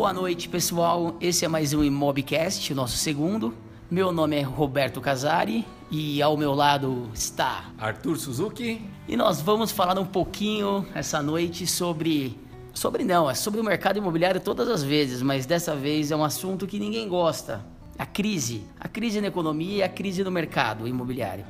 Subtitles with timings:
[0.00, 1.14] Boa noite, pessoal.
[1.20, 3.54] Esse é mais um Imobcast, o nosso segundo.
[3.90, 8.80] Meu nome é Roberto Casari e ao meu lado está Arthur Suzuki.
[9.06, 12.34] E nós vamos falar um pouquinho essa noite sobre
[12.72, 16.24] sobre não, é sobre o mercado imobiliário todas as vezes, mas dessa vez é um
[16.24, 17.62] assunto que ninguém gosta.
[17.98, 21.44] A crise, a crise na economia e a crise no mercado imobiliário.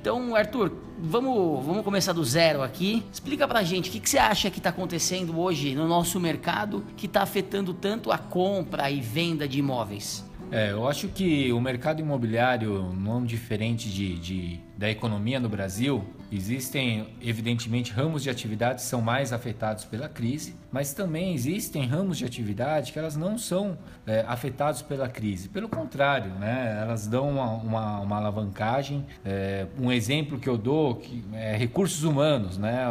[0.00, 0.72] Então, Arthur,
[1.04, 3.04] vamos, vamos começar do zero aqui.
[3.12, 6.84] Explica pra gente o que, que você acha que está acontecendo hoje no nosso mercado
[6.96, 10.24] que está afetando tanto a compra e venda de imóveis.
[10.50, 16.04] É, eu acho que o mercado imobiliário, não diferente de, de da economia no Brasil,
[16.30, 22.18] existem evidentemente ramos de atividade que são mais afetados pela crise, mas também existem ramos
[22.18, 25.48] de atividade que elas não são é, afetados pela crise.
[25.48, 29.06] Pelo contrário, né, elas dão uma, uma, uma alavancagem.
[29.24, 32.84] É, um exemplo que eu dou que é recursos humanos, né,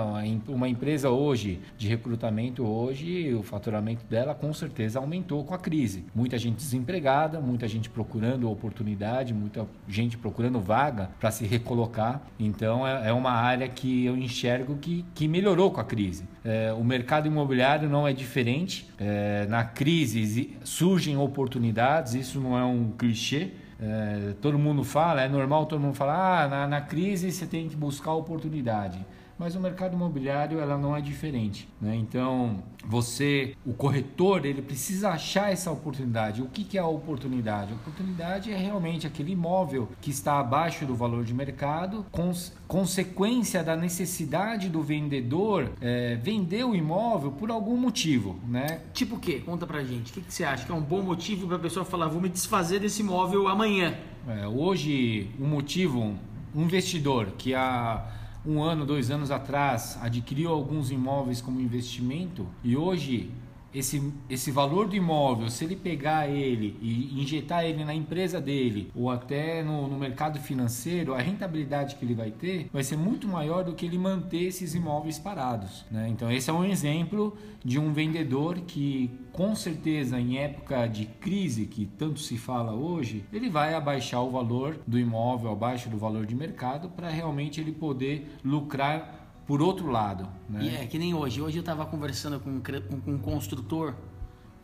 [0.48, 6.06] uma empresa hoje de recrutamento hoje, o faturamento dela com certeza aumentou com a crise.
[6.16, 12.26] Muita gente desempregada, muita gente procurando oportunidade, muita gente procurando vaga para se recolocar colocar.
[12.40, 16.24] Então é, é uma área que eu enxergo que, que melhorou com a crise.
[16.46, 18.90] É, o mercado imobiliário não é diferente.
[19.00, 23.52] É, na crise surgem oportunidades, isso não é um clichê.
[23.80, 27.68] É, todo mundo fala, é normal todo mundo falar, ah, na, na crise você tem
[27.68, 29.06] que buscar oportunidade
[29.38, 31.68] mas o mercado imobiliário ela não é diferente.
[31.82, 31.96] Né?
[31.96, 36.42] Então, você, o corretor, ele precisa achar essa oportunidade.
[36.42, 37.74] O que, que é a oportunidade?
[37.74, 43.64] A oportunidade é realmente aquele imóvel que está abaixo do valor de mercado, cons consequência
[43.64, 48.40] da necessidade do vendedor é, vender o imóvel por algum motivo.
[48.48, 48.82] Né?
[48.94, 49.42] Tipo o quê?
[49.46, 50.12] Conta pra gente.
[50.12, 52.22] O que, que você acha que é um bom motivo para a pessoa falar, vou
[52.22, 53.96] me desfazer desse imóvel amanhã?
[54.28, 56.16] É, hoje, o um motivo,
[56.56, 58.06] um investidor que a
[58.46, 63.32] um ano, dois anos atrás, adquiriu alguns imóveis como investimento e hoje
[63.74, 68.92] esse, esse valor do imóvel, se ele pegar ele e injetar ele na empresa dele
[68.96, 73.28] ou até no, no, mercado financeiro, a rentabilidade que ele vai ter vai ser muito
[73.28, 75.86] maior do que ele manter esses imóveis parados.
[75.90, 76.08] Né?
[76.10, 77.36] Então, esse é um exemplo
[77.66, 83.26] de um vendedor que, com certeza, em época de crise, que tanto se fala hoje,
[83.34, 87.72] ele vai abaixar o valor do imóvel abaixo do valor de mercado para realmente ele
[87.72, 90.30] poder lucrar por outro lado.
[90.48, 90.64] Né?
[90.64, 91.42] E é que nem hoje.
[91.42, 92.62] Hoje eu estava conversando com um,
[93.02, 93.96] com um construtor,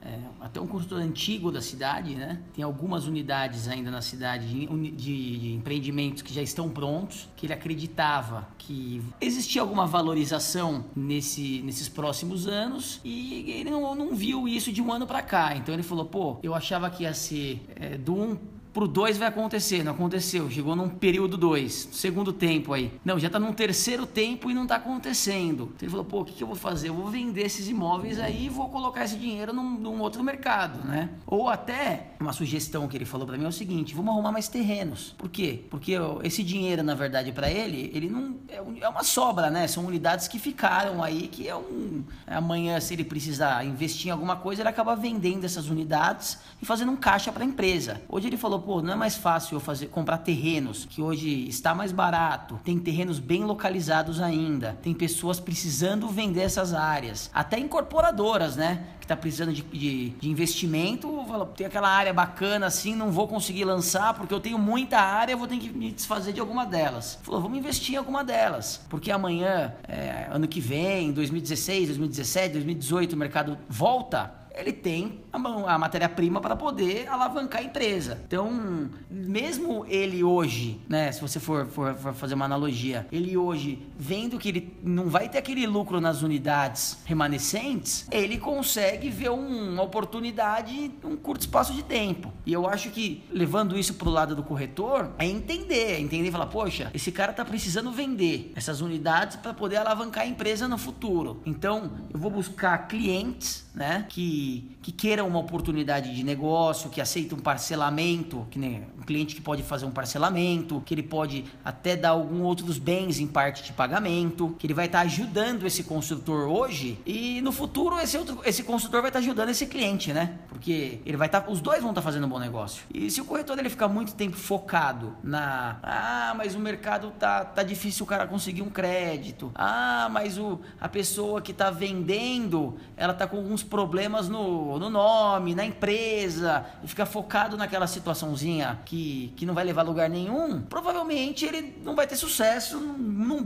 [0.01, 2.41] é, até um construtor antigo da cidade, né?
[2.53, 7.45] Tem algumas unidades ainda na cidade de, de, de, empreendimentos que já estão prontos, que
[7.45, 14.47] ele acreditava que existia alguma valorização nesse, nesses próximos anos e ele não, não viu
[14.47, 15.55] isso de um ano para cá.
[15.55, 18.37] Então ele falou, pô, eu achava que ia ser é, do um
[18.73, 22.91] pro 2 vai acontecer, não aconteceu, chegou num período 2, segundo tempo aí.
[23.03, 25.71] Não, já tá num terceiro tempo e não tá acontecendo.
[25.75, 26.89] Então ele falou, pô, o que, que eu vou fazer?
[26.89, 30.87] Eu vou vender esses imóveis aí e vou colocar esse dinheiro num, num outro mercado,
[30.87, 31.09] né?
[31.25, 34.47] Ou até, uma sugestão que ele falou para mim é o seguinte, vamos arrumar mais
[34.47, 35.15] terrenos.
[35.17, 35.63] Por quê?
[35.69, 35.93] Porque
[36.23, 39.67] esse dinheiro, na verdade, para ele, ele não, é, é uma sobra, né?
[39.67, 42.03] São unidades que ficaram aí, que é um...
[42.27, 46.91] Amanhã, se ele precisar investir em alguma coisa, ele acaba vendendo essas unidades e fazendo
[46.91, 48.01] um caixa para a empresa.
[48.07, 51.73] Hoje ele falou, pô, não é mais fácil eu fazer, comprar terrenos, que hoje está
[51.73, 58.55] mais barato, tem terrenos bem localizados ainda, tem pessoas precisando vender essas áreas, até incorporadoras,
[58.55, 58.85] né?
[58.99, 61.25] Que tá precisando de, de, de investimento,
[61.55, 65.47] tem aquela área bacana assim, não vou conseguir lançar porque eu tenho muita área, vou
[65.47, 67.19] ter que me desfazer de alguma delas.
[67.23, 73.13] Falou, vamos investir em alguma delas, porque amanhã, é, ano que vem, 2016, 2017, 2018,
[73.13, 78.21] o mercado volta ele tem a, matéria-prima para poder alavancar a empresa.
[78.25, 83.81] Então, mesmo ele hoje, né, se você for, for, for, fazer uma analogia, ele hoje
[83.97, 89.73] vendo que ele não vai ter aquele lucro nas unidades remanescentes, ele consegue ver um,
[89.73, 92.33] uma oportunidade em um curto espaço de tempo.
[92.45, 96.29] E eu acho que levando isso para o lado do corretor, é entender, é entender
[96.29, 100.67] e falar, poxa, esse cara está precisando vender essas unidades para poder alavancar a empresa
[100.67, 101.41] no futuro.
[101.45, 107.35] Então, eu vou buscar clientes, né, que que, queira uma oportunidade de negócio, que aceita
[107.35, 112.09] um parcelamento, que nem cliente que pode fazer um parcelamento, que ele pode até dar
[112.09, 116.47] algum outros bens em parte de pagamento, que ele vai estar tá ajudando esse construtor
[116.47, 120.37] hoje e no futuro esse outro esse construtor vai estar tá ajudando esse cliente, né?
[120.47, 122.83] Porque ele vai estar tá, os dois vão estar tá fazendo um bom negócio.
[122.93, 127.43] E se o corretor ele ficar muito tempo focado na ah, mas o mercado tá
[127.43, 129.51] tá difícil o cara conseguir um crédito.
[129.55, 134.87] Ah, mas o a pessoa que está vendendo, ela tá com alguns problemas no, no
[134.87, 139.85] nome, na empresa, e fica focado naquela situaçãozinha que que, que não vai levar a
[139.85, 143.43] lugar nenhum, provavelmente ele não vai ter sucesso, num,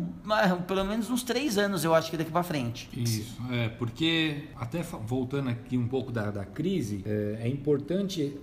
[0.67, 2.89] pelo menos uns três anos, eu acho que daqui para frente.
[2.95, 8.35] Isso, é, porque até voltando aqui um pouco da, da crise, é, é importante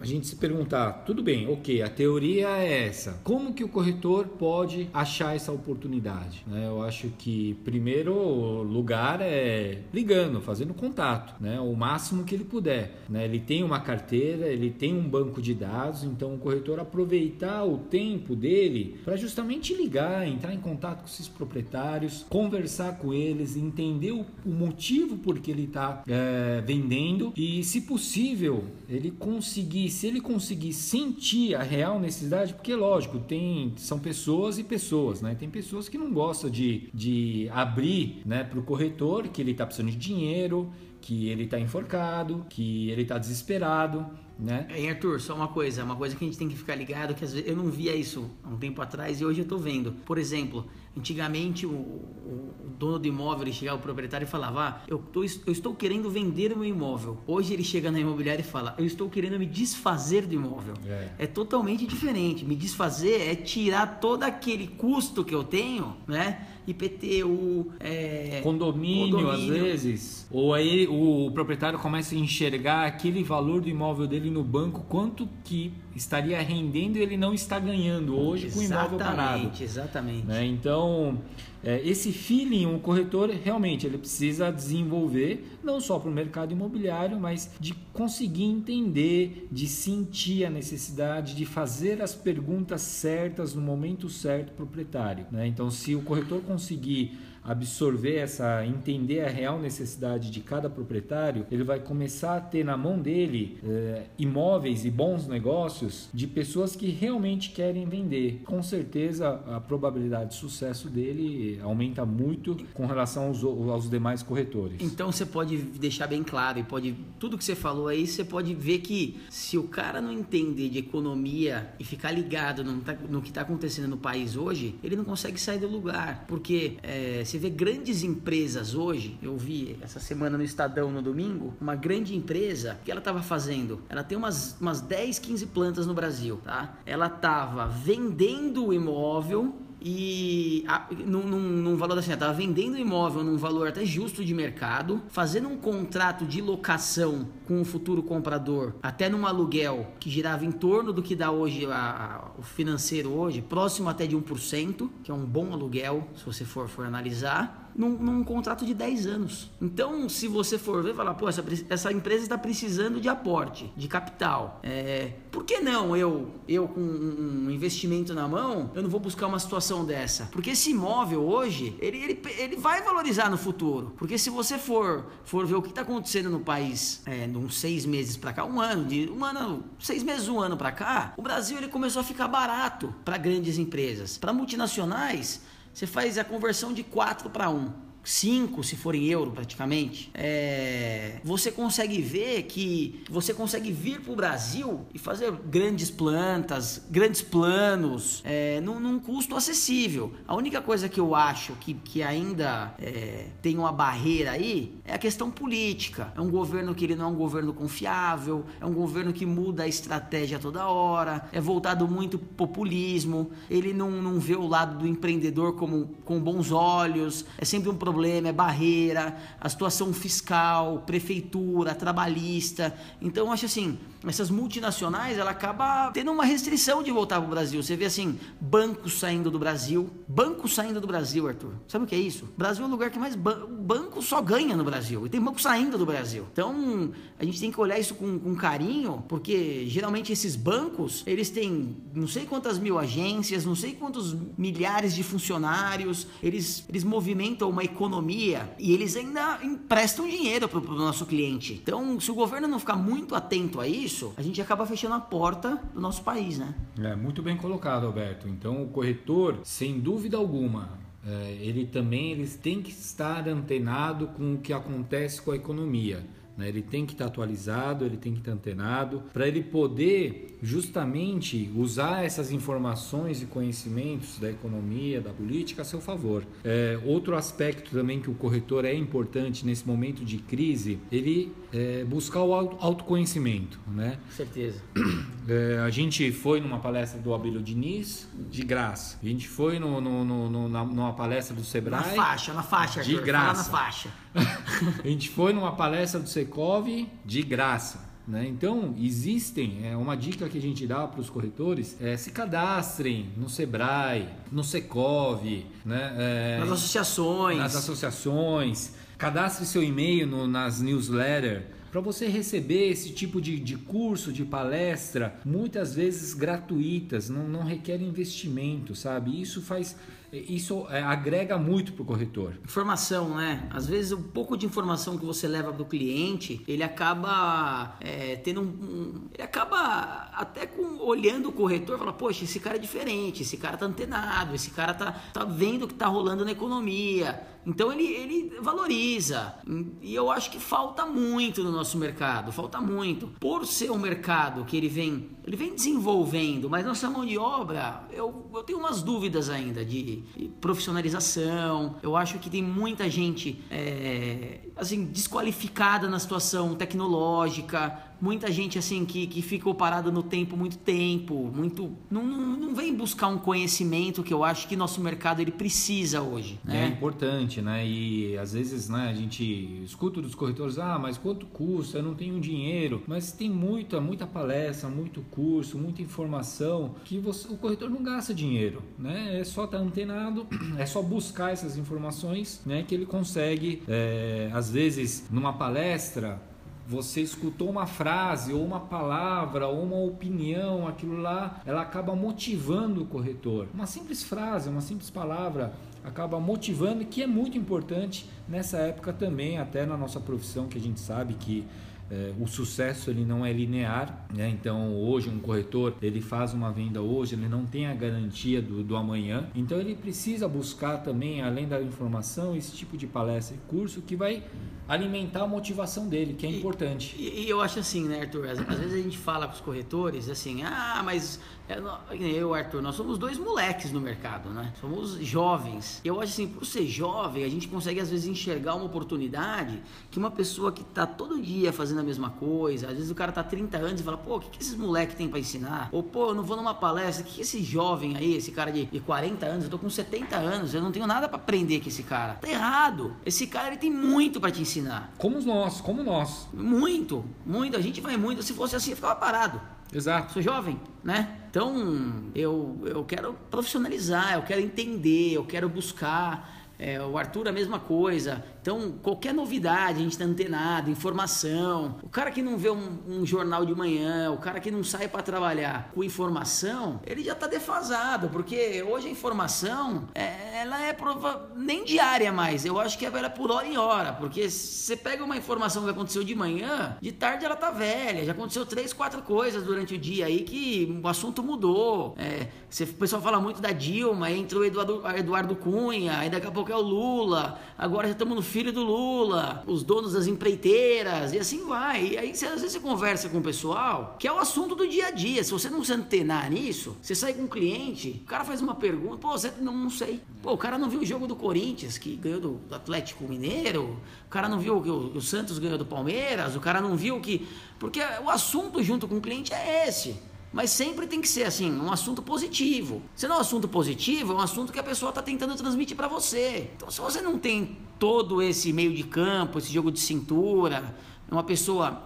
[0.00, 3.20] a gente se perguntar, tudo bem, ok, a teoria é essa.
[3.24, 6.44] Como que o corretor pode achar essa oportunidade?
[6.46, 6.66] Né?
[6.66, 11.58] Eu acho que primeiro lugar é ligando, fazendo contato, né?
[11.60, 13.02] o máximo que ele puder.
[13.08, 13.24] Né?
[13.24, 17.78] Ele tem uma carteira, ele tem um banco de dados, então o corretor aproveitar o
[17.78, 24.12] tempo dele para justamente ligar, entrar em contato com esses proprietários, conversar com eles, entender
[24.12, 30.06] o, o motivo por que ele está é, vendendo e, se possível, ele conseguir se
[30.06, 35.34] ele conseguir sentir a real necessidade, porque lógico, tem são pessoas e pessoas, né?
[35.34, 39.66] Tem pessoas que não gostam de, de abrir né, para o corretor que ele está
[39.66, 44.06] precisando de dinheiro, que ele está enforcado, que ele está desesperado
[44.38, 44.66] né?
[44.70, 47.24] É, Arthur, só uma coisa, uma coisa que a gente tem que ficar ligado, que
[47.24, 49.92] às vezes eu não via isso há um tempo atrás e hoje eu estou vendo.
[50.04, 50.66] Por exemplo,
[50.96, 55.22] antigamente o, o, dono do imóvel ele chegava o proprietário e falava: ah, eu, tô,
[55.22, 57.18] eu estou querendo vender o meu imóvel.
[57.26, 60.74] Hoje ele chega na imobiliária e fala: eu estou querendo me desfazer do imóvel.
[60.86, 61.10] É.
[61.20, 62.44] é totalmente diferente.
[62.44, 66.46] Me desfazer é tirar todo aquele custo que eu tenho, né?
[66.66, 70.26] IPTU, é, condomínio, condomínio, às vezes.
[70.30, 75.28] Ou aí o proprietário começa a enxergar aquele valor do imóvel dele no banco, quanto
[75.44, 79.52] que estaria rendendo e ele não está ganhando hoje exatamente, com o imóvel parado.
[79.62, 80.26] Exatamente.
[80.26, 80.44] Né?
[80.44, 81.18] Então,
[81.64, 87.18] é, esse feeling, o corretor realmente ele precisa desenvolver, não só para o mercado imobiliário,
[87.18, 94.08] mas de conseguir entender, de sentir a necessidade, de fazer as perguntas certas no momento
[94.08, 95.26] certo para o proprietário.
[95.32, 95.46] Né?
[95.46, 101.62] Então, se o corretor conseguir absorver essa, entender a real necessidade de cada proprietário, ele
[101.62, 106.88] vai começar a ter na mão dele é, imóveis e bons negócios de pessoas que
[106.90, 108.42] realmente querem vender.
[108.44, 114.82] Com certeza a probabilidade de sucesso dele aumenta muito com relação aos, aos demais corretores.
[114.82, 118.54] Então você pode deixar bem claro e pode tudo que você falou aí você pode
[118.54, 123.22] ver que se o cara não entender de economia e ficar ligado no, tá, no
[123.22, 127.35] que está acontecendo no país hoje, ele não consegue sair do lugar, porque é, se
[127.36, 132.16] você vê grandes empresas hoje, eu vi essa semana no Estadão no domingo, uma grande
[132.16, 133.82] empresa, o que ela estava fazendo?
[133.90, 136.78] Ela tem umas, umas 10, 15 plantas no Brasil, tá?
[136.86, 142.78] Ela estava vendendo o imóvel e a, num, num, num, valor assim, estava vendendo o
[142.78, 148.02] imóvel num valor até justo de mercado, fazendo um contrato de locação com o futuro
[148.02, 152.42] comprador, até num aluguel que girava em torno do que dá hoje a, a, o
[152.42, 156.86] financeiro hoje, próximo até de 1%, que é um bom aluguel, se você for, for
[156.86, 159.50] analisar num, num, contrato de 10 anos.
[159.60, 163.86] Então, se você for ver, falar, pô, essa, essa empresa está precisando de aporte, de
[163.86, 164.60] capital.
[164.62, 169.26] É, por que não eu, eu com um investimento na mão, eu não vou buscar
[169.26, 170.28] uma situação dessa?
[170.32, 173.94] Porque esse imóvel hoje, ele, ele, ele vai valorizar no futuro.
[173.96, 177.58] Porque se você for, for ver o que está acontecendo no país, é, de uns
[177.58, 181.14] seis meses para cá, um ano, de um ano, seis meses, um ano para cá,
[181.16, 184.18] o Brasil ele começou a ficar barato para grandes empresas.
[184.18, 185.40] Para multinacionais,
[185.72, 187.85] você faz a conversão de 4 para 1.
[188.06, 194.12] 5 se for em euro praticamente, é, você consegue ver que você consegue vir para
[194.12, 200.12] o Brasil e fazer grandes plantas, grandes planos, é, num, num, custo acessível.
[200.26, 204.94] A única coisa que eu acho que, que ainda é, tem uma barreira aí é
[204.94, 206.12] a questão política.
[206.16, 209.64] É um governo que ele não é um governo confiável, é um governo que muda
[209.64, 214.86] a estratégia toda hora, é voltado muito populismo, ele não, não vê o lado do
[214.86, 220.82] empreendedor como com bons olhos, é sempre um problema problema, é barreira, a situação fiscal,
[220.86, 222.76] prefeitura, trabalhista.
[223.00, 227.62] Então, acho assim, essas multinacionais, ela acaba tendo uma restrição de voltar para o Brasil.
[227.62, 231.54] Você vê assim, bancos saindo do Brasil, bancos saindo do Brasil, Arthur.
[231.66, 232.26] Sabe o que é isso?
[232.26, 235.06] O Brasil é o lugar que mais ban banco só ganha no Brasil.
[235.06, 236.24] E tem banco saindo do Brasil.
[236.32, 241.30] Então, a gente tem que olhar isso com, com carinho, porque geralmente esses bancos, eles
[241.30, 247.50] têm não sei quantas mil agências, não sei quantos milhares de funcionários, eles, eles movimentam
[247.50, 251.54] uma economia economia e eles ainda emprestam dinheiro para o nosso cliente.
[251.54, 255.00] Então, se o governo não ficar muito atento a isso, a gente acaba fechando a
[255.00, 256.54] porta do nosso país, né?
[256.82, 258.28] É, muito bem colocado, Alberto.
[258.28, 264.34] Então, o corretor, sem dúvida alguma, é, ele também eles têm que estar antenado com
[264.34, 266.04] o que acontece com a economia.
[266.36, 266.48] Né?
[266.48, 272.04] Ele tem que estar atualizado, ele tem que estar antenado, para ele poder justamente usar
[272.04, 276.24] essas informações e conhecimentos da economia, da política a seu favor.
[276.44, 281.84] É, outro aspecto também que o corretor é importante nesse momento de crise, ele é,
[281.84, 283.58] buscar o autoconhecimento.
[283.66, 283.98] Né?
[284.10, 284.60] Certeza.
[285.28, 288.96] É, a gente foi numa palestra do Abílio Diniz, de graça.
[289.02, 291.80] A gente foi no, no, no, no numa palestra do Sebrae.
[291.80, 293.42] Na faixa, na faixa, De graça.
[293.42, 293.90] na faixa.
[294.82, 296.66] a gente foi numa palestra do Secov
[297.04, 297.86] de graça.
[298.06, 298.26] Né?
[298.28, 303.10] Então, existem, é uma dica que a gente dá para os corretores, é se cadastrem
[303.16, 305.24] no Sebrae, no Secov,
[305.64, 305.94] né?
[305.98, 307.38] É, nas associações.
[307.38, 308.74] Nas associações.
[308.96, 314.24] Cadastre seu e-mail no, nas newsletters para você receber esse tipo de, de curso, de
[314.24, 319.20] palestra, muitas vezes gratuitas, não, não requer investimento, sabe?
[319.20, 319.76] Isso faz
[320.12, 322.38] isso é, agrega muito para o corretor.
[322.44, 323.48] Informação, né?
[323.50, 328.16] Às vezes um pouco de informação que você leva para o cliente, ele acaba é,
[328.16, 332.58] tendo um, um, ele acaba até com olhando o corretor, fala, poxa, esse cara é
[332.58, 336.32] diferente, esse cara tá antenado, esse cara tá, tá vendo o que tá rolando na
[336.32, 337.20] economia.
[337.46, 339.34] Então ele, ele valoriza.
[339.80, 343.08] E eu acho que falta muito no nosso mercado, falta muito.
[343.20, 347.84] Por ser um mercado que ele vem, ele vem desenvolvendo, mas nossa mão de obra,
[347.92, 350.04] eu, eu tenho umas dúvidas ainda de
[350.40, 351.76] profissionalização.
[351.82, 358.84] Eu acho que tem muita gente é, assim desqualificada na situação tecnológica muita gente assim
[358.84, 363.18] que, que ficou parada no tempo muito tempo, muito não, não, não, vem buscar um
[363.18, 366.38] conhecimento que eu acho que nosso mercado ele precisa hoje.
[366.44, 366.64] Né?
[366.64, 367.66] É importante, né?
[367.66, 371.45] E às vezes, né, a gente escuta dos corretores, ah, mas quanto custa?
[371.78, 372.82] Eu não tenho dinheiro.
[372.86, 378.12] Mas tem muita, muita palestra, muito curso, muita informação que você, o corretor não gasta
[378.14, 379.20] dinheiro, né?
[379.20, 380.26] É só estar tá antenado,
[380.58, 382.64] é só buscar essas informações, né?
[382.66, 386.20] Que ele consegue, é, às vezes, numa palestra
[386.66, 392.82] você escutou uma frase ou uma palavra ou uma opinião, aquilo lá, ela acaba motivando
[392.82, 393.46] o corretor.
[393.54, 395.52] Uma simples frase, uma simples palavra
[395.84, 400.60] acaba motivando, que é muito importante nessa época também, até na nossa profissão, que a
[400.60, 401.46] gente sabe que
[401.88, 404.28] é, o sucesso ele não é linear, né?
[404.28, 408.64] então hoje um corretor ele faz uma venda hoje, ele não tem a garantia do,
[408.64, 413.38] do amanhã, então ele precisa buscar também, além da informação, esse tipo de palestra e
[413.48, 414.24] curso que vai
[414.68, 416.96] alimentar a motivação dele, que é e, importante.
[416.98, 418.28] E, e, eu acho assim, né, Arthur?
[418.28, 421.60] Às, às, vezes a gente fala com os corretores assim, ah, mas é,
[421.92, 424.52] eu, Arthur, nós somos dois moleques no mercado, né?
[424.60, 425.80] Somos jovens.
[425.84, 429.98] Eu acho assim, por ser jovem, a gente consegue às vezes enxergar uma oportunidade que
[429.98, 433.22] uma pessoa que está todo dia fazendo a mesma coisa, às vezes o cara tá
[433.22, 435.68] 30 anos e fala, pô, o que, que esses moleques têm para ensinar?
[435.70, 438.50] Ou, pô, eu não vou numa palestra, o que, que esse jovem aí, esse cara
[438.50, 441.60] de, de 40 anos, eu tô com 70 anos, eu não tenho nada para aprender
[441.60, 442.14] com esse cara.
[442.14, 442.96] Tá errado.
[443.04, 444.55] Esse cara, ele tem muito para te ensinar.
[444.98, 446.28] Como nós, como nós.
[446.32, 447.56] Muito, muito.
[447.56, 448.22] A gente vai muito.
[448.22, 449.40] Se fosse assim, eu ficava parado.
[449.72, 450.12] Exato.
[450.12, 451.20] Sou jovem, né?
[451.30, 456.34] Então, eu, eu quero profissionalizar, eu quero entender, eu quero buscar.
[456.58, 458.24] É, o Arthur, a mesma coisa.
[458.46, 461.78] Então, qualquer novidade, a gente está antenado, informação.
[461.82, 464.86] O cara que não vê um, um, jornal de manhã, o cara que não sai
[464.86, 470.72] para trabalhar com informação, ele já está defasado, porque hoje a informação, é, ela é
[470.72, 472.44] prova nem diária mais.
[472.44, 475.70] Eu acho que ela é por hora em hora, porque você pega uma informação que
[475.70, 479.78] aconteceu de manhã, de tarde ela tá velha, já aconteceu três, quatro coisas durante o
[479.78, 481.96] dia aí que o assunto mudou.
[481.98, 482.28] É,
[482.62, 486.30] o pessoal fala muito da Dilma, aí entrou o Eduardo, Eduardo Cunha, aí daqui a
[486.30, 491.14] pouco é o Lula, agora já estamos no filho do Lula, os donos das empreiteiras,
[491.14, 491.86] e assim vai.
[491.86, 494.88] E aí, às vezes, você conversa com o pessoal, que é o assunto do dia
[494.88, 495.24] a dia.
[495.24, 498.54] Se você não se antenar nisso, você sai com um cliente, o cara faz uma
[498.54, 500.02] pergunta, pô, você não, não sei.
[500.22, 503.78] Pô, o cara não viu o jogo do Corinthians, que ganhou do, do Atlético Mineiro,
[504.06, 507.00] o cara não viu que o, o Santos ganhou do Palmeiras, o cara não viu
[507.00, 507.26] que.
[507.58, 509.96] Porque o assunto junto com o cliente é esse.
[510.36, 512.82] Mas sempre tem que ser assim, um assunto positivo.
[512.94, 515.74] Se não é um assunto positivo, é um assunto que a pessoa está tentando transmitir
[515.74, 516.50] para você.
[516.54, 520.76] Então, se você não tem todo esse meio de campo, esse jogo de cintura,
[521.10, 521.82] uma pessoa.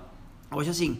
[0.50, 0.98] Hoje, assim,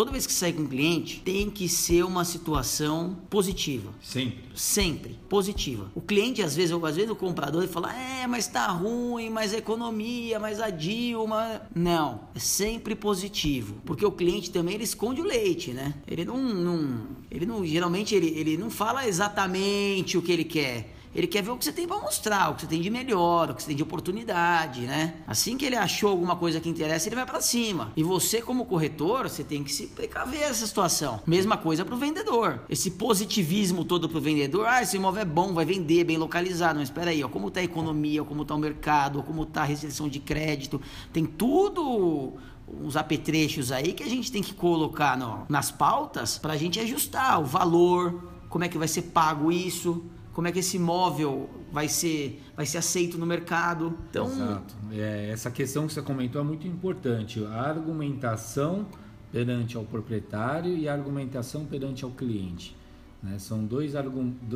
[0.00, 3.92] toda vez que sai com um cliente, tem que ser uma situação positiva.
[4.00, 4.38] Sempre.
[4.54, 5.18] Sempre.
[5.28, 5.90] Positiva.
[5.94, 9.52] O cliente, às vezes, às vezes o comprador ele fala, é, mas tá ruim, mas
[9.52, 11.60] a economia, mas a Dilma.
[11.74, 12.22] Não.
[12.34, 13.74] É sempre positivo.
[13.84, 15.92] Porque o cliente também ele esconde o leite, né?
[16.06, 16.38] Ele não.
[16.38, 17.62] não ele não.
[17.62, 20.96] Geralmente ele, ele não fala exatamente o que ele quer.
[21.12, 23.50] Ele quer ver o que você tem para mostrar, o que você tem de melhor,
[23.50, 25.14] o que você tem de oportunidade, né?
[25.26, 27.92] Assim que ele achou alguma coisa que interessa, ele vai para cima.
[27.96, 31.20] E você, como corretor, você tem que se precaver essa situação.
[31.26, 32.62] Mesma coisa para o vendedor.
[32.68, 36.78] Esse positivismo todo para o vendedor, ah, esse imóvel é bom, vai vender, bem localizado.
[36.78, 39.64] Mas espera aí, ó, como está a economia, como está o mercado, como está a
[39.64, 40.80] restrição de crédito,
[41.12, 42.34] tem tudo
[42.68, 46.78] uns apetrechos aí que a gente tem que colocar no, nas pautas para a gente
[46.78, 50.04] ajustar o valor, como é que vai ser pago isso,
[50.40, 53.94] como é que esse imóvel vai ser, vai ser aceito no mercado.
[54.08, 54.74] Então, Exato.
[54.90, 57.44] É, essa questão que você comentou é muito importante.
[57.44, 58.86] A argumentação
[59.30, 62.74] perante ao proprietário e a argumentação perante ao cliente.
[63.22, 63.38] Né?
[63.38, 63.92] São, dois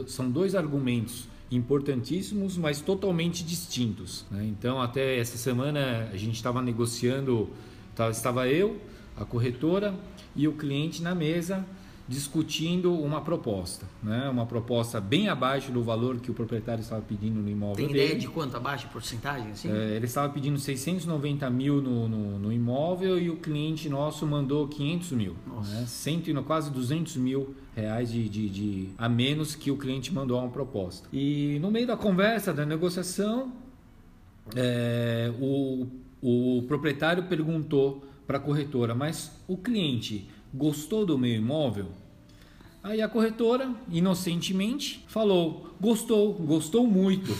[0.06, 4.24] são dois argumentos importantíssimos, mas totalmente distintos.
[4.30, 4.46] Né?
[4.46, 7.50] Então, até essa semana a gente estava negociando,
[8.10, 8.80] estava eu,
[9.18, 9.94] a corretora
[10.34, 11.62] e o cliente na mesa
[12.06, 14.28] discutindo uma proposta, né?
[14.28, 18.04] uma proposta bem abaixo do valor que o proprietário estava pedindo no imóvel Tem dele.
[18.04, 19.52] ideia de quanto abaixo, porcentagem?
[19.52, 19.70] Assim?
[19.70, 24.68] É, ele estava pedindo 690 mil no, no, no, imóvel e o cliente nosso mandou
[24.68, 25.34] 500 mil,
[25.66, 25.86] né?
[26.46, 31.08] Quase 200 mil reais de, de, de, a menos que o cliente mandou uma proposta.
[31.10, 33.50] E no meio da conversa, da negociação,
[34.54, 35.86] é, o,
[36.20, 41.88] o proprietário perguntou para a corretora, mas o cliente gostou do meu imóvel?
[42.82, 47.32] Aí a corretora, inocentemente, falou: gostou, gostou muito.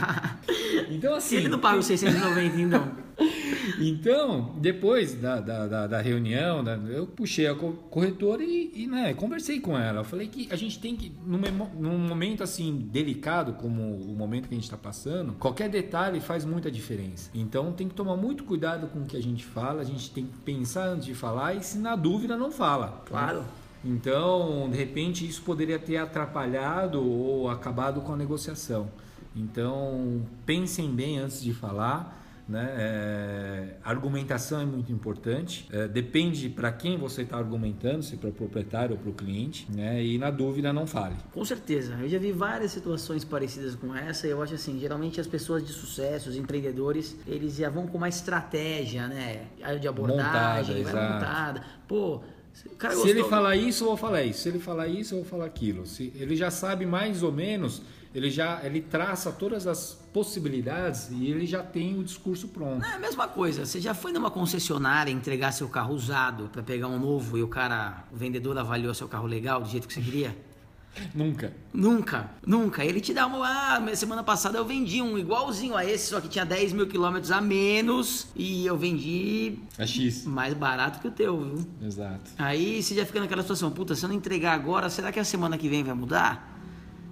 [0.90, 1.36] então, assim.
[1.36, 3.07] Ele não paga os 690, então.
[3.78, 9.78] Então, depois da, da, da, reunião, eu puxei a corretora e, e né, conversei com
[9.78, 10.00] ela.
[10.00, 11.38] Eu falei que a gente tem que, num,
[11.78, 16.44] num momento assim delicado como o momento que a gente está passando, qualquer detalhe faz
[16.44, 17.30] muita diferença.
[17.34, 20.24] Então, tem que tomar muito cuidado com o que a gente fala, a gente tem
[20.26, 23.02] que pensar antes de falar e, se na dúvida, não fala.
[23.06, 23.44] Claro.
[23.84, 28.90] Então, de repente, isso poderia ter atrapalhado ou acabado com a negociação.
[29.34, 32.16] Então, pensem bem antes de falar
[32.48, 32.74] né?
[32.76, 35.68] É, argumentação é muito importante.
[35.70, 39.66] É, depende para quem você está argumentando, se para o proprietário ou para o cliente.
[39.70, 40.02] Né?
[40.02, 41.14] E na dúvida não fale.
[41.32, 41.96] Com certeza.
[42.00, 44.26] Eu já vi várias situações parecidas com essa.
[44.26, 47.98] E eu acho assim, geralmente as pessoas de sucesso, os empreendedores, eles já vão com
[47.98, 49.46] uma estratégia, né?
[49.80, 51.64] De abordagem, montada, montada.
[51.86, 54.40] Pô, se ele falar isso, eu vou falar isso.
[54.40, 55.86] Se ele falar isso, eu vou falar aquilo.
[55.86, 57.82] Se ele já sabe mais ou menos
[58.14, 62.84] ele já ele traça todas as possibilidades e ele já tem o discurso pronto.
[62.84, 63.64] É a mesma coisa.
[63.64, 67.48] Você já foi numa concessionária entregar seu carro usado para pegar um novo e o
[67.48, 70.36] cara, o vendedor avaliou seu carro legal do jeito que você queria?
[71.14, 71.52] Nunca.
[71.72, 72.84] Nunca, nunca.
[72.84, 73.46] Ele te dá uma.
[73.46, 77.30] Ah, semana passada eu vendi um igualzinho a esse, só que tinha 10 mil quilômetros
[77.30, 79.58] a menos e eu vendi.
[79.78, 80.24] A X.
[80.24, 81.66] Mais barato que o teu, viu?
[81.86, 82.30] Exato.
[82.36, 85.24] Aí você já fica naquela situação: puta, se eu não entregar agora, será que a
[85.24, 86.57] semana que vem vai mudar?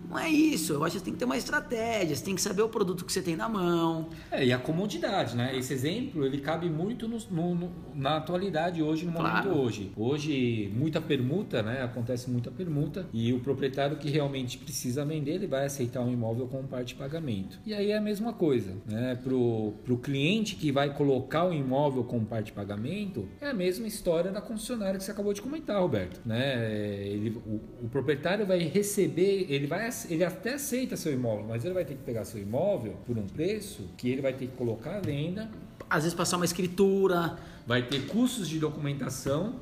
[0.09, 0.73] Não é isso.
[0.73, 3.05] Eu acho que você tem que ter uma estratégia, você tem que saber o produto
[3.05, 4.09] que você tem na mão.
[4.31, 5.57] É, e a comodidade, né?
[5.57, 9.59] Esse exemplo, ele cabe muito no, no, na atualidade hoje, no momento claro.
[9.59, 9.93] hoje.
[9.97, 11.83] Hoje, muita permuta, né?
[11.83, 16.47] Acontece muita permuta e o proprietário que realmente precisa vender, ele vai aceitar um imóvel
[16.47, 17.59] como parte de pagamento.
[17.65, 19.19] E aí é a mesma coisa, né?
[19.23, 23.87] Pro, pro cliente que vai colocar o imóvel como parte de pagamento, é a mesma
[23.87, 26.73] história da concessionária que você acabou de comentar, Roberto, né?
[27.07, 31.75] Ele, o, o proprietário vai receber, ele vai ele até aceita seu imóvel, mas ele
[31.75, 34.97] vai ter que pegar seu imóvel por um preço que ele vai ter que colocar
[34.97, 35.49] à venda.
[35.89, 37.39] Às vezes passar uma escritura.
[37.67, 39.57] Vai ter custos de documentação,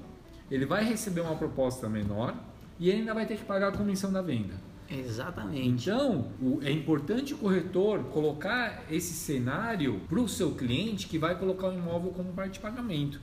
[0.50, 2.34] ele vai receber uma proposta menor
[2.78, 4.54] e ele ainda vai ter que pagar a comissão da venda.
[4.90, 5.90] Exatamente.
[5.90, 6.26] Então,
[6.62, 11.72] é importante o corretor colocar esse cenário para o seu cliente que vai colocar o
[11.72, 13.20] imóvel como parte de pagamento.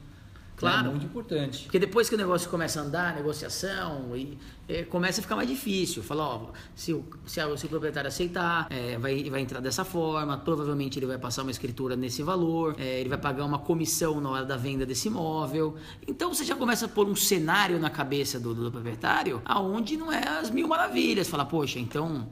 [0.61, 0.87] Claro.
[0.87, 1.63] É muito importante.
[1.63, 5.35] Porque depois que o negócio começa a andar, a negociação, e, é, começa a ficar
[5.35, 6.03] mais difícil.
[6.03, 9.83] Fala, ó, se o, se, a, se o proprietário aceitar, é, vai, vai entrar dessa
[9.83, 14.21] forma, provavelmente ele vai passar uma escritura nesse valor, é, ele vai pagar uma comissão
[14.21, 15.75] na hora da venda desse imóvel.
[16.07, 20.11] Então você já começa a pôr um cenário na cabeça do, do proprietário aonde não
[20.11, 21.27] é as mil maravilhas.
[21.27, 22.29] Fala, poxa, então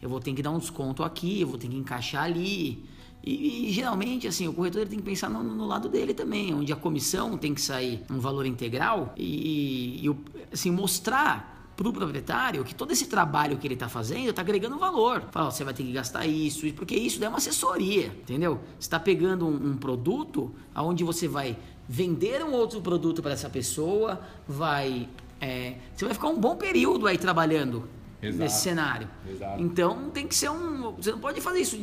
[0.00, 2.84] eu vou ter que dar um desconto aqui, eu vou ter que encaixar ali.
[3.26, 6.70] E, e, geralmente, assim, o corretor tem que pensar no, no, lado dele também, onde
[6.72, 10.16] a comissão tem que sair um valor integral e, e
[10.52, 14.78] assim, mostrar para o proprietário que todo esse trabalho que ele está fazendo está agregando
[14.78, 15.24] valor.
[15.30, 18.60] Fala, você vai ter que gastar isso, porque isso é uma assessoria, entendeu?
[18.78, 21.56] Você está pegando um, um produto onde você vai
[21.88, 25.08] vender um outro produto para essa pessoa, vai.
[25.40, 27.88] É, você vai ficar um bom período aí trabalhando
[28.22, 28.42] Exato.
[28.42, 29.08] nesse cenário.
[29.28, 29.62] Exato.
[29.62, 30.92] Então tem que ser um.
[30.92, 31.76] Você não pode fazer isso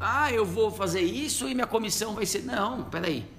[0.00, 2.42] ah, eu vou fazer isso e minha comissão vai ser.
[2.44, 3.35] Não, peraí.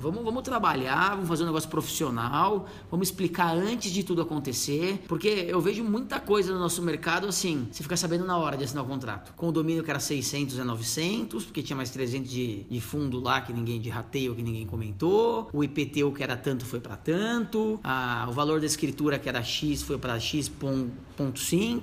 [0.00, 5.46] Vamos, vamos trabalhar, vamos fazer um negócio profissional, vamos explicar antes de tudo acontecer, porque
[5.48, 8.84] eu vejo muita coisa no nosso mercado assim, você fica sabendo na hora de assinar
[8.84, 9.34] o contrato.
[9.34, 13.52] Condomínio que era 600 é 900, porque tinha mais 300 de, de fundo lá que
[13.52, 18.24] ninguém, de rateio que ninguém comentou, o IPTU que era tanto foi para tanto, a,
[18.28, 20.92] o valor da escritura que era X foi para X.5,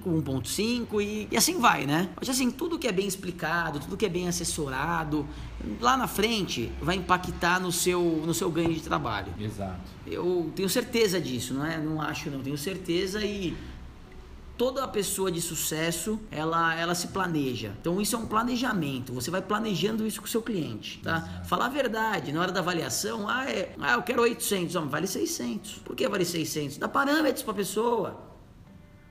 [0.05, 2.09] 1.5 e, e assim vai, né?
[2.15, 5.27] Mas assim, tudo que é bem explicado, tudo que é bem assessorado,
[5.81, 9.33] lá na frente vai impactar no seu no seu ganho de trabalho.
[9.39, 9.81] Exato.
[10.05, 11.77] Eu tenho certeza disso, não é?
[11.77, 12.41] Não acho, não.
[12.41, 13.55] Tenho certeza e
[14.57, 17.73] toda pessoa de sucesso ela, ela se planeja.
[17.79, 19.13] Então isso é um planejamento.
[19.13, 21.17] Você vai planejando isso com o seu cliente, tá?
[21.17, 21.47] Exato.
[21.47, 23.27] Falar a verdade na hora da avaliação.
[23.27, 25.79] Ah, é, ah eu quero 800, Não, vale 600.
[25.79, 26.77] Por que vale 600?
[26.77, 28.09] Dá parâmetros para a pessoa.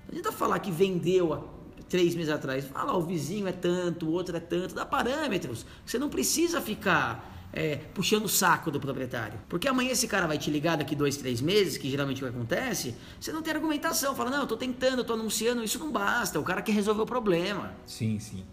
[0.04, 1.40] Não adianta falar que vendeu há
[1.88, 2.64] três meses atrás.
[2.64, 4.74] Fala, o vizinho é tanto, o outro é tanto.
[4.74, 5.66] Dá parâmetros.
[5.84, 9.38] Você não precisa ficar é, puxando o saco do proprietário.
[9.48, 12.30] Porque amanhã esse cara vai te ligar daqui dois, três meses, que geralmente é o
[12.30, 14.14] que acontece, você não tem argumentação.
[14.14, 16.38] Fala, não, eu tô tentando, eu tô anunciando, isso não basta.
[16.40, 17.72] O cara quer resolver o problema.
[17.86, 18.44] Sim, sim.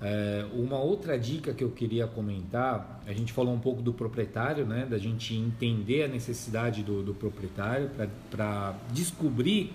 [0.00, 4.64] É, uma outra dica que eu queria comentar, a gente falou um pouco do proprietário,
[4.64, 4.86] né?
[4.86, 7.90] Da gente entender a necessidade do, do proprietário
[8.30, 9.72] para descobrir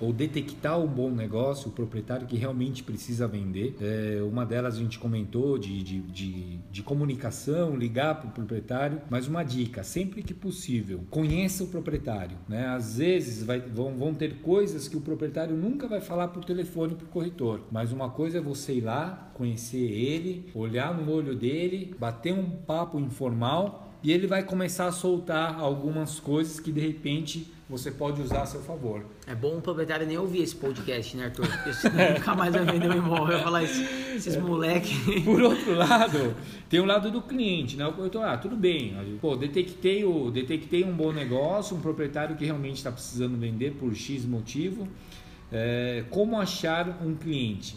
[0.00, 3.76] ou detectar um bom negócio, o proprietário que realmente precisa vender.
[3.80, 9.00] É, uma delas a gente comentou de, de, de, de comunicação, ligar para o proprietário,
[9.10, 12.36] mas uma dica, sempre que possível, conheça o proprietário.
[12.48, 12.66] Né?
[12.66, 16.94] Às vezes vai, vão, vão ter coisas que o proprietário nunca vai falar por telefone
[16.94, 21.34] para o corretor, mas uma coisa é você ir lá, conhecer ele, olhar no olho
[21.34, 26.80] dele, bater um papo informal e ele vai começar a soltar algumas coisas que de
[26.80, 29.04] repente você pode usar a seu favor.
[29.26, 31.48] É bom o proprietário nem ouvir esse podcast, né, Arthur?
[31.48, 33.34] Porque senão nunca mais vai vender um imóvel.
[33.34, 34.96] Vai falar esses moleques.
[35.24, 36.36] Por outro lado,
[36.68, 37.84] tem o lado do cliente, né?
[37.84, 38.94] O corretor, ah, tudo bem.
[39.20, 43.92] Pô, detectei, o, detectei um bom negócio, um proprietário que realmente está precisando vender por
[43.94, 44.86] X motivo.
[45.50, 47.76] É, como achar um cliente?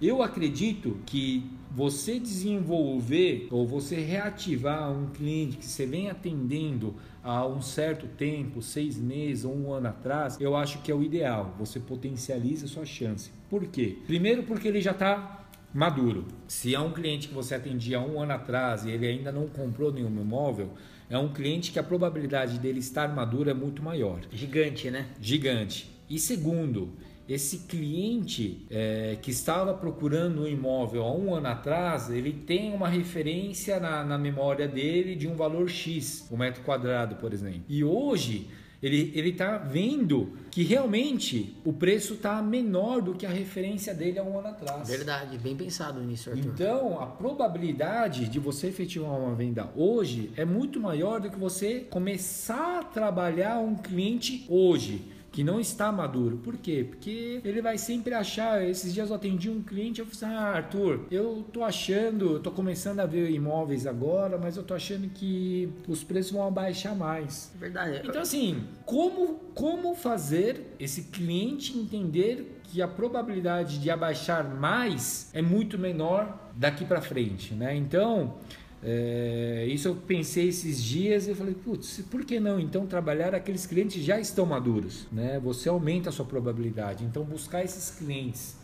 [0.00, 7.46] Eu acredito que você desenvolver ou você reativar um cliente que você vem atendendo há
[7.46, 11.54] um certo tempo, seis meses ou um ano atrás, eu acho que é o ideal.
[11.58, 13.30] Você potencializa a sua chance.
[13.50, 13.98] Por quê?
[14.06, 16.26] Primeiro porque ele já está maduro.
[16.46, 19.46] Se é um cliente que você atendia há um ano atrás e ele ainda não
[19.46, 20.70] comprou nenhum imóvel,
[21.10, 24.20] é um cliente que a probabilidade dele estar maduro é muito maior.
[24.32, 25.06] Gigante, né?
[25.20, 25.90] Gigante.
[26.08, 26.92] E segundo,
[27.28, 32.88] esse cliente é, que estava procurando um imóvel há um ano atrás, ele tem uma
[32.88, 37.62] referência na, na memória dele de um valor X, o um metro quadrado, por exemplo.
[37.68, 38.48] E hoje
[38.80, 44.22] ele está vendo que realmente o preço está menor do que a referência dele há
[44.22, 44.88] um ano atrás.
[44.88, 46.46] Verdade, bem pensado nisso, Arthur.
[46.46, 51.80] Então, a probabilidade de você efetivar uma venda hoje é muito maior do que você
[51.90, 56.38] começar a trabalhar um cliente hoje que não está maduro.
[56.38, 56.84] Por quê?
[56.84, 58.60] Porque ele vai sempre achar.
[58.68, 62.40] Esses dias eu atendi um cliente, eu falei assim, ah, Arthur, eu tô achando, eu
[62.40, 66.96] tô começando a ver imóveis agora, mas eu tô achando que os preços vão abaixar
[66.96, 67.52] mais.
[67.54, 68.02] Verdade.
[68.04, 75.40] Então assim, como como fazer esse cliente entender que a probabilidade de abaixar mais é
[75.40, 77.76] muito menor daqui para frente, né?
[77.76, 78.34] Então,
[78.82, 83.66] é, isso eu pensei esses dias e falei, putz, por que não então trabalhar aqueles
[83.66, 85.06] clientes que já estão maduros?
[85.10, 85.40] Né?
[85.40, 87.04] Você aumenta a sua probabilidade.
[87.04, 88.56] Então buscar esses clientes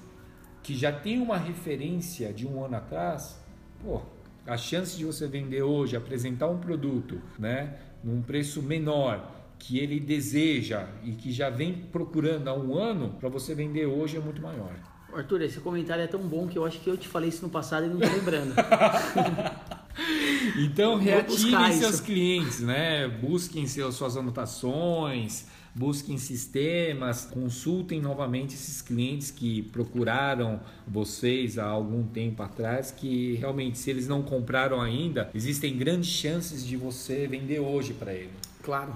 [0.63, 3.39] que já têm uma referência de um ano atrás,
[3.83, 4.01] pô,
[4.47, 10.01] a chance de você vender hoje, apresentar um produto, né, num preço menor que ele
[10.01, 14.41] deseja e que já vem procurando há um ano para você vender hoje é muito
[14.41, 14.75] maior.
[15.15, 17.51] Arthur, esse comentário é tão bom que eu acho que eu te falei isso no
[17.51, 18.55] passado e não tô lembrando.
[20.57, 23.09] Então reativem seus clientes, né?
[23.09, 32.05] Busquem seus, suas anotações, busquem sistemas, consultem novamente esses clientes que procuraram vocês há algum
[32.05, 37.59] tempo atrás, que realmente, se eles não compraram ainda, existem grandes chances de você vender
[37.59, 38.33] hoje para ele.
[38.63, 38.95] Claro.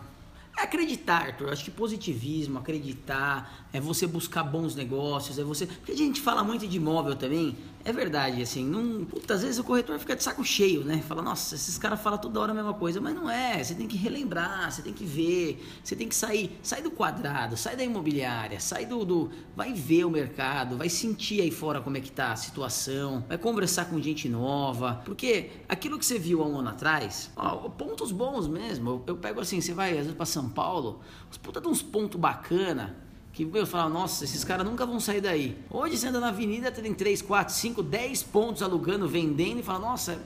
[0.59, 1.47] É acreditar, Arthur.
[1.47, 5.67] Eu acho que positivismo, acreditar, é você buscar bons negócios, é você.
[5.67, 7.57] Porque a gente fala muito de imóvel também,
[7.89, 11.03] é verdade, assim, não, puta, às vezes o corretor fica de saco cheio, né?
[11.09, 13.87] Fala, nossa, esses caras falam toda hora a mesma coisa, mas não é, você tem
[13.87, 17.83] que relembrar, você tem que ver, você tem que sair, sai do quadrado, sai da
[17.83, 22.13] imobiliária, sai do, do, vai ver o mercado, vai sentir aí fora como é que
[22.13, 26.59] tá a situação, vai conversar com gente nova, porque aquilo que você viu há um
[26.59, 30.27] ano atrás, ó, pontos bons mesmo, eu, eu pego assim, você vai às vezes para
[30.27, 33.08] São Paulo, os puta de uns pontos bacana,
[33.47, 35.57] que eu falo, nossa, esses caras nunca vão sair daí.
[35.71, 39.79] Hoje você anda na avenida, tem 3, 4, 5, 10 pontos alugando, vendendo e fala,
[39.79, 40.21] nossa,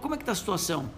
[0.00, 0.90] como é que tá a situação?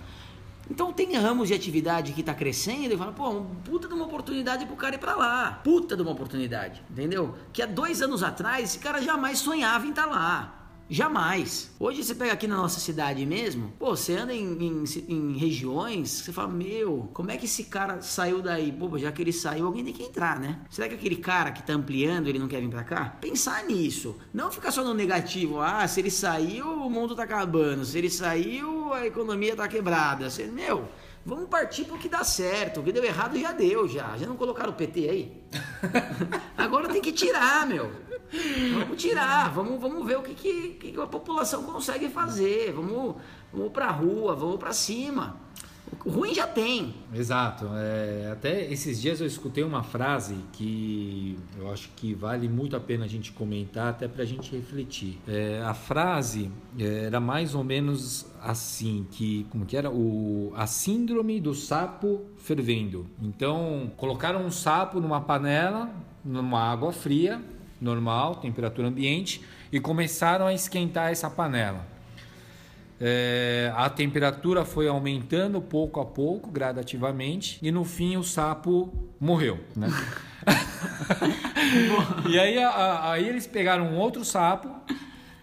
[0.71, 4.65] Então tem ramos de atividade que está crescendo e fala, pô, puta de uma oportunidade
[4.67, 5.61] pro cara ir para lá.
[5.65, 7.35] Puta de uma oportunidade, entendeu?
[7.53, 10.60] Que há dois anos atrás esse cara jamais sonhava em estar tá lá.
[10.93, 11.71] Jamais.
[11.79, 16.11] Hoje você pega aqui na nossa cidade mesmo, pô, você anda em, em, em, regiões,
[16.11, 18.73] você fala, meu, como é que esse cara saiu daí?
[18.73, 20.59] Pô, já que ele saiu, alguém tem que entrar, né?
[20.69, 23.05] Será que aquele cara que tá ampliando, ele não quer vir pra cá?
[23.21, 24.17] Pensar nisso.
[24.35, 27.85] Não ficar só no negativo, ah, se ele saiu, o mundo tá acabando.
[27.85, 30.29] Se ele saiu, a economia tá quebrada.
[30.29, 30.89] Você, meu,
[31.25, 32.81] Vamos partir pro que dá certo.
[32.81, 34.17] O que deu errado já deu, já.
[34.17, 35.43] Já não colocaram o PT aí?
[36.57, 37.93] Agora tem que tirar, meu.
[38.79, 42.73] Vamos tirar, vamos, vamos ver o que, que, que a população consegue fazer.
[42.73, 43.17] Vamos,
[43.53, 45.37] vamos pra rua, vamos pra cima.
[46.05, 46.95] O ruim já tem.
[47.13, 47.67] Exato.
[47.75, 52.81] É, até esses dias eu escutei uma frase que eu acho que vale muito a
[52.81, 55.19] pena a gente comentar, até para a gente refletir.
[55.27, 60.67] É, a frase é, era mais ou menos assim, que como que era o a
[60.67, 63.07] síndrome do sapo fervendo.
[63.21, 65.91] Então colocaram um sapo numa panela,
[66.25, 67.43] numa água fria,
[67.81, 71.87] normal, temperatura ambiente, e começaram a esquentar essa panela.
[73.01, 79.59] É, a temperatura foi aumentando pouco a pouco, gradativamente, e no fim o sapo morreu.
[79.75, 79.89] Né?
[82.29, 84.69] e aí, a, aí eles pegaram um outro sapo,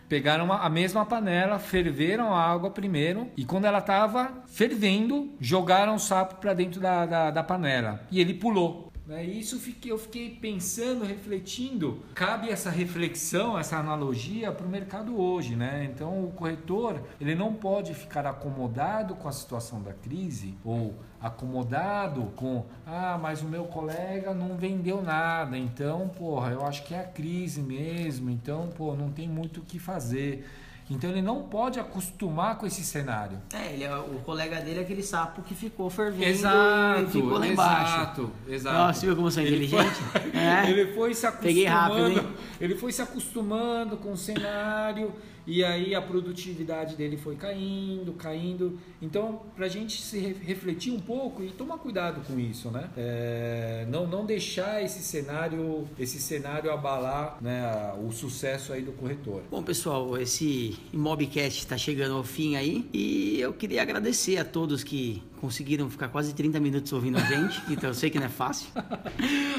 [0.08, 5.96] pegaram uma, a mesma panela, ferveram a água primeiro, e quando ela estava fervendo, jogaram
[5.96, 8.06] o sapo para dentro da, da, da panela.
[8.12, 8.87] E ele pulou.
[9.08, 9.26] Né?
[9.26, 12.04] E isso eu fiquei pensando, refletindo.
[12.14, 15.56] Cabe essa reflexão, essa analogia para o mercado hoje.
[15.56, 15.90] Né?
[15.92, 22.32] Então, o corretor ele não pode ficar acomodado com a situação da crise ou acomodado
[22.36, 27.00] com ah, mas o meu colega não vendeu nada, então, porra, eu acho que é
[27.00, 30.46] a crise mesmo, então, pô, não tem muito o que fazer.
[30.90, 33.38] Então ele não pode acostumar com esse cenário.
[33.54, 37.38] É, ele é, o colega dele é aquele sapo que ficou fervendo exato, e ficou
[37.38, 37.96] lá embaixo.
[37.96, 38.78] Exato, exato.
[38.78, 39.84] Nossa, viu como sou inteligente?
[39.84, 40.70] Ele foi, é.
[40.70, 41.48] ele foi se acostumando.
[41.48, 42.28] Peguei rápido, hein?
[42.62, 45.14] Ele foi se acostumando com o cenário
[45.48, 48.78] e aí a produtividade dele foi caindo, caindo.
[49.02, 52.90] Então, para a gente se refletir um pouco e tomar cuidado com isso, né?
[52.98, 59.42] É, não, não deixar esse cenário, esse cenário abalar né, o sucesso aí do corretor.
[59.50, 64.84] Bom, pessoal, esse Imobcast está chegando ao fim aí e eu queria agradecer a todos
[64.84, 68.30] que conseguiram ficar quase 30 minutos ouvindo a gente, então eu sei que não é
[68.30, 68.70] fácil.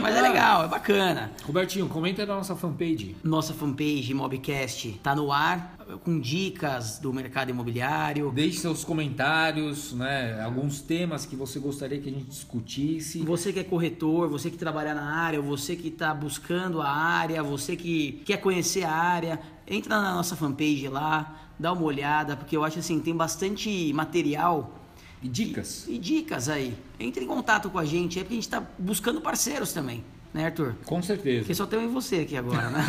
[0.01, 1.33] Mas é legal, é bacana.
[1.45, 3.17] Robertinho, comenta na nossa fanpage.
[3.25, 8.31] Nossa fanpage Mobcast tá no ar com dicas do mercado imobiliário.
[8.35, 10.41] Deixe seus comentários, né?
[10.43, 13.21] Alguns temas que você gostaria que a gente discutisse.
[13.21, 17.43] Você que é corretor, você que trabalha na área, você que está buscando a área,
[17.43, 22.57] você que quer conhecer a área, entra na nossa fanpage lá, dá uma olhada, porque
[22.57, 24.75] eu acho assim, tem bastante material
[25.23, 25.87] e dicas.
[25.89, 26.75] E, e dicas aí.
[26.99, 30.05] Entre em contato com a gente aí, porque a gente está buscando parceiros também.
[30.33, 30.75] Né, Arthur?
[30.85, 31.41] Com certeza.
[31.41, 32.85] Porque só tem eu e você aqui agora, né?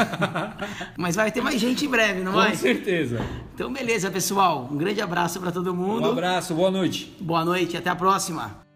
[0.97, 2.51] Mas vai ter mais gente em breve, não Com vai?
[2.51, 3.19] Com certeza.
[3.55, 4.67] Então, beleza, pessoal.
[4.69, 6.07] Um grande abraço para todo mundo.
[6.07, 7.15] Um abraço, boa noite.
[7.19, 8.68] Boa noite, até a próxima.